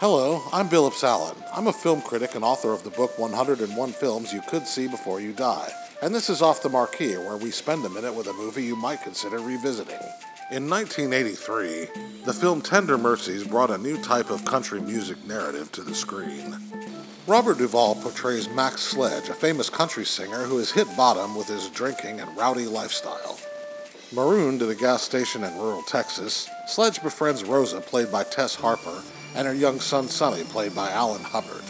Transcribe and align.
Hello, 0.00 0.44
I'm 0.52 0.68
Billups 0.68 1.02
Allen. 1.02 1.34
I'm 1.52 1.66
a 1.66 1.72
film 1.72 2.02
critic 2.02 2.36
and 2.36 2.44
author 2.44 2.72
of 2.72 2.84
the 2.84 2.90
book 2.90 3.18
101 3.18 3.90
Films 3.90 4.32
You 4.32 4.40
Could 4.42 4.64
See 4.64 4.86
Before 4.86 5.20
You 5.20 5.32
Die. 5.32 5.72
And 6.00 6.14
this 6.14 6.30
is 6.30 6.40
Off 6.40 6.62
the 6.62 6.68
Marquee, 6.68 7.16
where 7.16 7.36
we 7.36 7.50
spend 7.50 7.84
a 7.84 7.88
minute 7.88 8.14
with 8.14 8.28
a 8.28 8.32
movie 8.32 8.62
you 8.62 8.76
might 8.76 9.02
consider 9.02 9.40
revisiting. 9.40 9.98
In 10.52 10.70
1983, 10.70 11.88
the 12.24 12.32
film 12.32 12.62
Tender 12.62 12.96
Mercies 12.96 13.42
brought 13.42 13.72
a 13.72 13.78
new 13.78 14.00
type 14.00 14.30
of 14.30 14.44
country 14.44 14.80
music 14.80 15.16
narrative 15.26 15.72
to 15.72 15.82
the 15.82 15.96
screen. 15.96 16.56
Robert 17.26 17.58
Duvall 17.58 17.96
portrays 17.96 18.48
Mac 18.50 18.78
Sledge, 18.78 19.28
a 19.30 19.34
famous 19.34 19.68
country 19.68 20.04
singer 20.04 20.44
who 20.44 20.58
has 20.58 20.70
hit 20.70 20.86
bottom 20.96 21.34
with 21.34 21.48
his 21.48 21.70
drinking 21.70 22.20
and 22.20 22.36
rowdy 22.36 22.66
lifestyle. 22.66 23.36
Marooned 24.12 24.62
at 24.62 24.68
a 24.68 24.76
gas 24.76 25.02
station 25.02 25.42
in 25.42 25.58
rural 25.58 25.82
Texas, 25.82 26.48
Sledge 26.68 27.02
befriends 27.02 27.42
Rosa, 27.42 27.80
played 27.80 28.12
by 28.12 28.22
Tess 28.22 28.54
Harper, 28.54 29.02
and 29.34 29.46
her 29.46 29.54
young 29.54 29.80
son 29.80 30.08
Sonny, 30.08 30.44
played 30.44 30.74
by 30.74 30.90
Allan 30.90 31.22
Hubbard. 31.22 31.64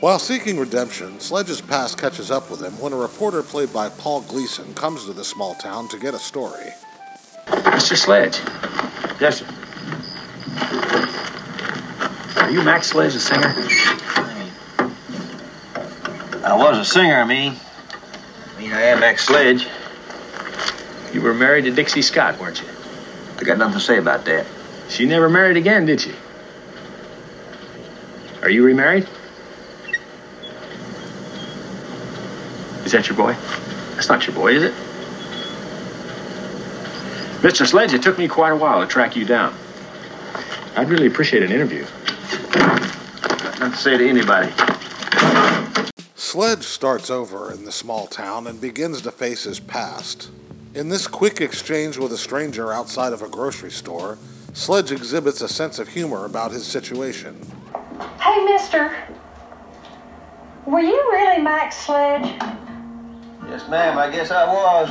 While 0.00 0.18
seeking 0.20 0.58
redemption, 0.58 1.18
Sledge's 1.18 1.60
past 1.60 1.98
catches 1.98 2.30
up 2.30 2.50
with 2.50 2.62
him 2.62 2.72
when 2.80 2.92
a 2.92 2.96
reporter 2.96 3.42
played 3.42 3.72
by 3.72 3.88
Paul 3.88 4.20
Gleason 4.22 4.72
comes 4.74 5.04
to 5.06 5.12
the 5.12 5.24
small 5.24 5.54
town 5.56 5.88
to 5.88 5.98
get 5.98 6.14
a 6.14 6.18
story. 6.18 6.72
Mr. 7.48 7.96
Sledge. 7.96 8.38
Yes, 9.20 9.38
sir. 9.38 9.46
Are 12.40 12.50
you 12.50 12.62
Mac 12.62 12.84
Sledge, 12.84 13.14
the 13.14 13.20
singer? 13.20 13.52
I 16.44 16.54
was 16.56 16.78
a 16.78 16.84
singer, 16.84 17.20
I 17.20 17.24
mean. 17.24 17.56
I 18.56 18.60
mean, 18.60 18.72
I 18.72 18.82
am 18.82 19.00
Mac 19.00 19.18
Sledge. 19.18 19.66
You 21.12 21.22
were 21.22 21.34
married 21.34 21.64
to 21.64 21.72
Dixie 21.72 22.02
Scott, 22.02 22.38
weren't 22.38 22.62
you? 22.62 22.68
I 23.38 23.42
got 23.42 23.58
nothing 23.58 23.74
to 23.74 23.80
say 23.80 23.98
about 23.98 24.24
that. 24.26 24.46
She 24.88 25.06
never 25.06 25.28
married 25.28 25.56
again, 25.56 25.86
did 25.86 26.00
she? 26.00 26.12
Are 28.48 28.50
you 28.50 28.64
remarried? 28.64 29.06
Is 32.86 32.92
that 32.92 33.06
your 33.06 33.14
boy? 33.14 33.36
That's 33.94 34.08
not 34.08 34.26
your 34.26 34.34
boy, 34.34 34.54
is 34.54 34.62
it? 34.62 34.72
Mr. 37.42 37.66
Sledge, 37.66 37.92
it 37.92 38.00
took 38.00 38.16
me 38.16 38.26
quite 38.26 38.52
a 38.52 38.56
while 38.56 38.80
to 38.80 38.86
track 38.86 39.16
you 39.16 39.26
down. 39.26 39.54
I'd 40.76 40.88
really 40.88 41.08
appreciate 41.08 41.42
an 41.42 41.52
interview. 41.52 41.82
Nothing 43.60 43.70
to 43.70 43.76
say 43.76 43.98
to 43.98 44.08
anybody. 44.08 44.50
Sledge 46.14 46.64
starts 46.64 47.10
over 47.10 47.52
in 47.52 47.66
the 47.66 47.70
small 47.70 48.06
town 48.06 48.46
and 48.46 48.58
begins 48.58 49.02
to 49.02 49.10
face 49.10 49.44
his 49.44 49.60
past. 49.60 50.30
In 50.74 50.88
this 50.88 51.06
quick 51.06 51.42
exchange 51.42 51.98
with 51.98 52.14
a 52.14 52.16
stranger 52.16 52.72
outside 52.72 53.12
of 53.12 53.20
a 53.20 53.28
grocery 53.28 53.70
store, 53.70 54.16
Sledge 54.54 54.90
exhibits 54.90 55.42
a 55.42 55.48
sense 55.48 55.78
of 55.78 55.88
humor 55.88 56.24
about 56.24 56.52
his 56.52 56.66
situation. 56.66 57.57
Hey, 58.38 58.44
mister. 58.44 58.94
Were 60.64 60.78
you 60.78 60.94
really 61.10 61.42
Mac 61.42 61.72
Sledge? 61.72 62.36
Yes, 63.48 63.68
ma'am, 63.68 63.98
I 63.98 64.12
guess 64.12 64.30
I 64.30 64.46
was. 64.46 64.88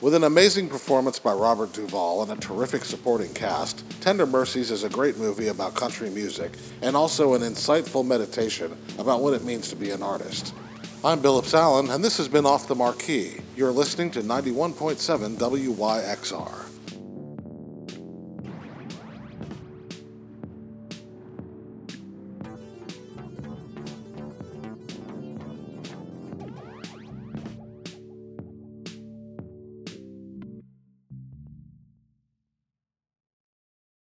With 0.00 0.14
an 0.14 0.24
amazing 0.24 0.68
performance 0.68 1.20
by 1.20 1.32
Robert 1.32 1.72
Duvall 1.72 2.24
and 2.24 2.32
a 2.32 2.36
terrific 2.36 2.84
supporting 2.84 3.32
cast, 3.34 3.88
Tender 4.00 4.26
Mercies 4.26 4.72
is 4.72 4.82
a 4.82 4.88
great 4.88 5.16
movie 5.16 5.46
about 5.46 5.76
country 5.76 6.10
music 6.10 6.50
and 6.82 6.96
also 6.96 7.34
an 7.34 7.42
insightful 7.42 8.04
meditation 8.04 8.76
about 8.98 9.20
what 9.20 9.32
it 9.32 9.44
means 9.44 9.68
to 9.68 9.76
be 9.76 9.90
an 9.90 10.02
artist. 10.02 10.54
I'm 11.04 11.20
Billups 11.20 11.54
Allen, 11.54 11.90
and 11.90 12.02
this 12.02 12.16
has 12.16 12.26
been 12.26 12.46
Off 12.46 12.66
the 12.66 12.74
Marquee. 12.74 13.36
You're 13.54 13.70
listening 13.70 14.10
to 14.10 14.22
91.7 14.22 15.36
WYXR. 15.36 16.64